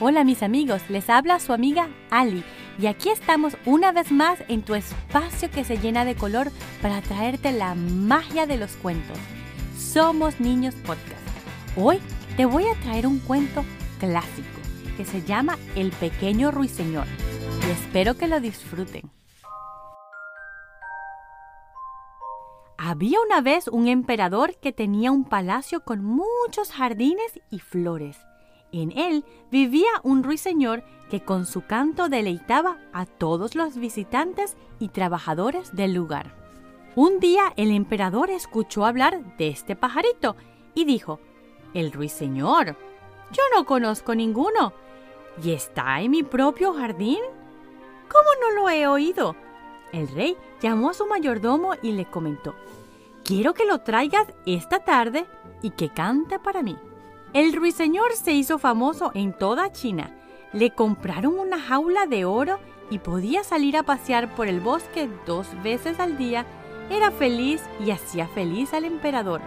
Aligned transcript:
Hola 0.00 0.24
mis 0.24 0.42
amigos, 0.42 0.82
les 0.88 1.08
habla 1.08 1.38
su 1.38 1.52
amiga 1.52 1.88
Ali 2.10 2.42
y 2.80 2.88
aquí 2.88 3.10
estamos 3.10 3.56
una 3.64 3.92
vez 3.92 4.10
más 4.10 4.40
en 4.48 4.62
tu 4.62 4.74
espacio 4.74 5.48
que 5.52 5.62
se 5.62 5.78
llena 5.78 6.04
de 6.04 6.16
color 6.16 6.50
para 6.82 7.00
traerte 7.00 7.52
la 7.52 7.76
magia 7.76 8.44
de 8.46 8.56
los 8.56 8.72
cuentos. 8.72 9.16
Somos 9.78 10.40
Niños 10.40 10.74
Podcast. 10.74 11.22
Hoy 11.76 12.00
te 12.36 12.44
voy 12.44 12.64
a 12.64 12.74
traer 12.82 13.06
un 13.06 13.20
cuento 13.20 13.64
clásico 14.00 14.48
que 14.96 15.04
se 15.04 15.22
llama 15.22 15.58
El 15.76 15.92
pequeño 15.92 16.50
ruiseñor 16.50 17.06
y 17.64 17.70
espero 17.70 18.16
que 18.16 18.26
lo 18.26 18.40
disfruten. 18.40 19.08
Había 22.76 23.18
una 23.24 23.42
vez 23.42 23.68
un 23.68 23.86
emperador 23.86 24.56
que 24.56 24.72
tenía 24.72 25.12
un 25.12 25.24
palacio 25.24 25.84
con 25.84 26.04
muchos 26.04 26.72
jardines 26.72 27.40
y 27.48 27.60
flores. 27.60 28.18
En 28.74 28.90
él 28.90 29.24
vivía 29.52 29.88
un 30.02 30.24
ruiseñor 30.24 30.82
que 31.08 31.20
con 31.20 31.46
su 31.46 31.64
canto 31.64 32.08
deleitaba 32.08 32.78
a 32.92 33.06
todos 33.06 33.54
los 33.54 33.76
visitantes 33.76 34.56
y 34.80 34.88
trabajadores 34.88 35.76
del 35.76 35.94
lugar. 35.94 36.34
Un 36.96 37.20
día 37.20 37.52
el 37.54 37.70
emperador 37.70 38.30
escuchó 38.30 38.84
hablar 38.84 39.36
de 39.36 39.46
este 39.46 39.76
pajarito 39.76 40.34
y 40.74 40.86
dijo, 40.86 41.20
El 41.72 41.92
ruiseñor, 41.92 42.76
yo 43.30 43.42
no 43.54 43.64
conozco 43.64 44.16
ninguno. 44.16 44.72
¿Y 45.40 45.52
está 45.52 46.00
en 46.00 46.10
mi 46.10 46.24
propio 46.24 46.74
jardín? 46.74 47.20
¿Cómo 48.08 48.28
no 48.40 48.60
lo 48.60 48.70
he 48.70 48.88
oído? 48.88 49.36
El 49.92 50.08
rey 50.08 50.36
llamó 50.60 50.90
a 50.90 50.94
su 50.94 51.06
mayordomo 51.06 51.74
y 51.80 51.92
le 51.92 52.06
comentó, 52.06 52.56
Quiero 53.22 53.54
que 53.54 53.66
lo 53.66 53.82
traigas 53.82 54.26
esta 54.46 54.80
tarde 54.80 55.26
y 55.62 55.70
que 55.70 55.90
cante 55.90 56.40
para 56.40 56.64
mí. 56.64 56.76
El 57.34 57.52
ruiseñor 57.52 58.12
se 58.12 58.30
hizo 58.30 58.60
famoso 58.60 59.10
en 59.12 59.32
toda 59.32 59.72
China. 59.72 60.12
Le 60.52 60.70
compraron 60.70 61.36
una 61.36 61.60
jaula 61.60 62.06
de 62.06 62.24
oro 62.24 62.60
y 62.90 63.00
podía 63.00 63.42
salir 63.42 63.76
a 63.76 63.82
pasear 63.82 64.32
por 64.36 64.46
el 64.46 64.60
bosque 64.60 65.10
dos 65.26 65.48
veces 65.64 65.98
al 65.98 66.16
día. 66.16 66.46
Era 66.90 67.10
feliz 67.10 67.60
y 67.84 67.90
hacía 67.90 68.28
feliz 68.28 68.72
al 68.72 68.84
emperador. 68.84 69.40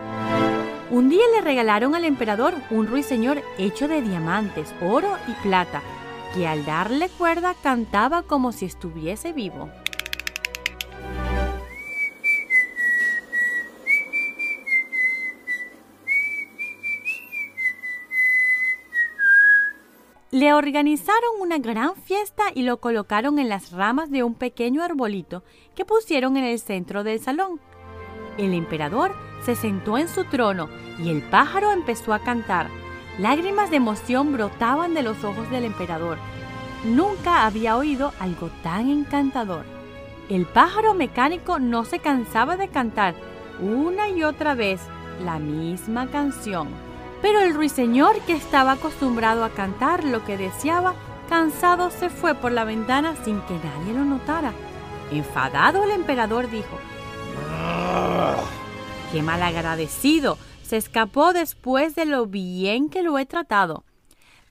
Un 0.92 1.08
día 1.08 1.24
le 1.34 1.40
regalaron 1.40 1.96
al 1.96 2.04
emperador 2.04 2.56
un 2.72 2.88
ruiseñor 2.88 3.42
hecho 3.58 3.88
de 3.88 4.02
diamantes, 4.02 4.76
oro 4.82 5.16
y 5.26 5.32
plata, 5.48 5.82
que 6.36 6.46
al 6.46 6.66
darle 6.66 7.08
cuerda 7.08 7.56
cantaba 7.64 8.24
como 8.24 8.52
si 8.52 8.66
estuviese 8.66 9.32
vivo. 9.32 9.70
Le 20.40 20.54
organizaron 20.54 21.42
una 21.42 21.58
gran 21.58 21.96
fiesta 21.96 22.44
y 22.54 22.62
lo 22.62 22.78
colocaron 22.78 23.40
en 23.40 23.50
las 23.50 23.72
ramas 23.72 24.12
de 24.12 24.22
un 24.22 24.36
pequeño 24.36 24.84
arbolito 24.84 25.42
que 25.76 25.84
pusieron 25.84 26.38
en 26.38 26.44
el 26.44 26.60
centro 26.60 27.04
del 27.04 27.20
salón. 27.20 27.60
El 28.38 28.54
emperador 28.54 29.16
se 29.44 29.56
sentó 29.56 29.98
en 29.98 30.08
su 30.08 30.26
trono 30.26 30.70
y 31.04 31.10
el 31.10 31.24
pájaro 31.24 31.72
empezó 31.72 32.14
a 32.14 32.20
cantar. 32.20 32.68
Lágrimas 33.18 33.72
de 33.72 33.78
emoción 33.78 34.32
brotaban 34.32 34.94
de 34.94 35.02
los 35.02 35.24
ojos 35.24 35.50
del 35.50 35.64
emperador. 35.64 36.20
Nunca 36.86 37.48
había 37.48 37.76
oído 37.76 38.14
algo 38.20 38.52
tan 38.62 38.92
encantador. 38.92 39.66
El 40.30 40.46
pájaro 40.46 40.94
mecánico 40.94 41.58
no 41.58 41.84
se 41.84 41.98
cansaba 41.98 42.58
de 42.58 42.68
cantar 42.68 43.16
una 43.60 44.08
y 44.10 44.24
otra 44.24 44.54
vez 44.54 44.82
la 45.26 45.40
misma 45.40 46.12
canción. 46.12 46.87
Pero 47.22 47.40
el 47.40 47.54
ruiseñor, 47.54 48.20
que 48.22 48.34
estaba 48.34 48.74
acostumbrado 48.74 49.44
a 49.44 49.50
cantar 49.50 50.04
lo 50.04 50.24
que 50.24 50.38
deseaba, 50.38 50.96
cansado 51.30 51.90
se 51.90 52.10
fue 52.10 52.36
por 52.36 52.52
la 52.52 52.64
ventana 52.64 53.16
sin 53.24 53.42
que 53.42 53.56
nadie 53.56 53.94
lo 53.94 54.06
notara. 54.06 54.54
Enfadado 55.12 55.84
el 55.84 55.92
emperador 55.92 56.50
dijo, 56.50 56.78
¡Qué 59.12 59.22
malagradecido! 59.22 60.38
Se 60.64 60.76
escapó 60.76 61.32
después 61.32 61.96
de 61.96 62.06
lo 62.06 62.26
bien 62.26 62.90
que 62.90 63.02
lo 63.02 63.18
he 63.18 63.26
tratado. 63.26 63.86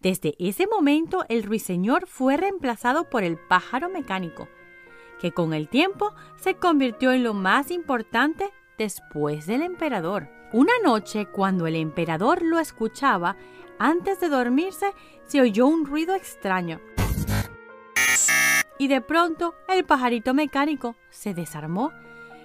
Desde 0.01 0.35
ese 0.39 0.67
momento 0.67 1.25
el 1.29 1.43
ruiseñor 1.43 2.07
fue 2.07 2.37
reemplazado 2.37 3.11
por 3.11 3.23
el 3.23 3.37
pájaro 3.37 3.91
mecánico, 3.91 4.49
que 5.21 5.33
con 5.33 5.53
el 5.53 5.69
tiempo 5.69 6.15
se 6.41 6.55
convirtió 6.55 7.13
en 7.13 7.23
lo 7.23 7.35
más 7.35 7.71
importante 7.71 8.51
después 8.79 9.47
del 9.47 9.63
emperador. 9.63 10.36
Una 10.53 10.73
noche, 10.85 11.27
cuando 11.27 11.67
el 11.67 11.75
emperador 11.75 12.41
lo 12.43 12.61
escuchaba, 12.61 13.37
antes 13.79 14.21
de 14.21 14.29
dormirse, 14.29 14.93
se 15.27 15.41
oyó 15.41 15.67
un 15.67 15.85
ruido 15.85 16.15
extraño. 16.15 16.81
Y 18.79 18.89
de 18.89 19.01
pronto 19.01 19.55
el 19.69 19.85
pajarito 19.85 20.35
mecánico 20.35 20.95
se 21.11 21.35
desarmó. 21.35 21.93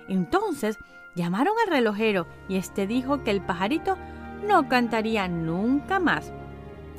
Entonces 0.07 0.77
llamaron 1.15 1.53
al 1.63 1.71
relojero 1.71 2.25
y 2.49 2.57
este 2.57 2.87
dijo 2.87 3.23
que 3.23 3.31
el 3.31 3.41
pajarito 3.41 3.97
no 4.47 4.67
cantaría 4.67 5.27
nunca 5.27 5.99
más. 5.99 6.33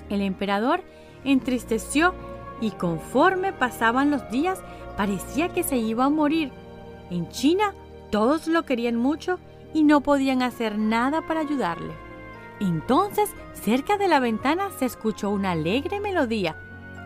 El 0.09 0.21
emperador 0.21 0.83
entristeció 1.25 2.15
y 2.61 2.71
conforme 2.71 3.53
pasaban 3.53 4.11
los 4.11 4.31
días 4.31 4.63
parecía 4.97 5.49
que 5.49 5.65
se 5.65 5.79
iba 5.79 6.05
a 6.05 6.11
morir. 6.11 6.53
En 7.11 7.29
China 7.31 7.75
todos 8.11 8.47
lo 8.47 8.65
querían 8.65 8.97
mucho 8.97 9.41
y 9.75 9.83
no 9.85 10.01
podían 10.01 10.43
hacer 10.43 10.79
nada 10.79 11.23
para 11.23 11.41
ayudarle. 11.41 11.95
Entonces, 12.61 13.35
cerca 13.55 13.97
de 13.97 14.09
la 14.09 14.21
ventana 14.21 14.71
se 14.79 14.85
escuchó 14.85 15.31
una 15.31 15.53
alegre 15.53 16.01
melodía. 16.01 16.57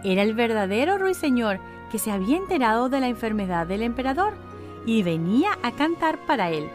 Era 0.04 0.22
el 0.22 0.34
verdadero 0.34 0.98
ruiseñor 0.98 1.60
que 1.90 1.98
se 1.98 2.10
había 2.10 2.36
enterado 2.36 2.88
de 2.88 3.00
la 3.00 3.08
enfermedad 3.08 3.66
del 3.66 3.82
emperador 3.82 4.34
y 4.84 5.02
venía 5.02 5.50
a 5.62 5.72
cantar 5.72 6.18
para 6.26 6.50
él. 6.50 6.68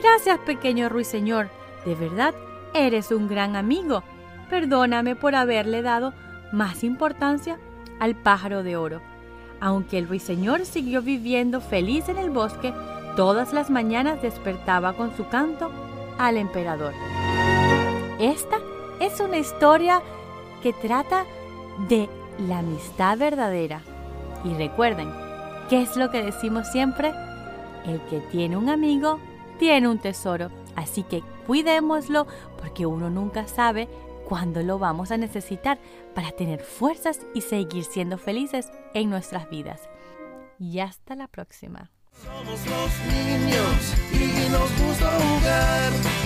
Gracias, 0.00 0.38
pequeño 0.40 0.88
ruiseñor. 0.88 1.50
De 1.84 1.94
verdad, 1.94 2.34
eres 2.72 3.10
un 3.10 3.28
gran 3.28 3.56
amigo. 3.56 4.02
Perdóname 4.50 5.16
por 5.16 5.34
haberle 5.34 5.82
dado 5.82 6.14
más 6.52 6.84
importancia 6.84 7.58
al 8.00 8.14
pájaro 8.14 8.62
de 8.62 8.76
oro. 8.76 9.00
Aunque 9.60 9.98
el 9.98 10.08
ruiseñor 10.08 10.66
siguió 10.66 11.02
viviendo 11.02 11.60
feliz 11.60 12.08
en 12.08 12.18
el 12.18 12.30
bosque, 12.30 12.74
Todas 13.16 13.52
las 13.52 13.70
mañanas 13.70 14.20
despertaba 14.22 14.94
con 14.94 15.16
su 15.16 15.28
canto 15.28 15.70
al 16.18 16.36
emperador. 16.36 16.92
Esta 18.18 18.58
es 19.00 19.20
una 19.20 19.38
historia 19.38 20.02
que 20.62 20.72
trata 20.72 21.24
de 21.88 22.08
la 22.38 22.58
amistad 22.58 23.16
verdadera. 23.18 23.82
Y 24.44 24.54
recuerden, 24.54 25.12
¿qué 25.68 25.82
es 25.82 25.96
lo 25.96 26.10
que 26.10 26.22
decimos 26.22 26.68
siempre? 26.68 27.12
El 27.86 28.00
que 28.06 28.20
tiene 28.20 28.56
un 28.56 28.68
amigo 28.68 29.20
tiene 29.58 29.88
un 29.88 29.98
tesoro. 29.98 30.50
Así 30.74 31.04
que 31.04 31.22
cuidémoslo 31.46 32.26
porque 32.58 32.84
uno 32.86 33.10
nunca 33.10 33.46
sabe 33.46 33.88
cuándo 34.28 34.62
lo 34.62 34.78
vamos 34.78 35.12
a 35.12 35.16
necesitar 35.16 35.78
para 36.14 36.32
tener 36.32 36.60
fuerzas 36.60 37.20
y 37.34 37.42
seguir 37.42 37.84
siendo 37.84 38.18
felices 38.18 38.72
en 38.92 39.08
nuestras 39.08 39.48
vidas. 39.50 39.88
Y 40.58 40.80
hasta 40.80 41.14
la 41.14 41.28
próxima. 41.28 41.90
Somos 42.22 42.60
los 42.66 42.92
niños 43.12 43.94
y 44.12 44.50
nos 44.50 44.70
gusta 44.78 45.10
jugar. 45.18 46.23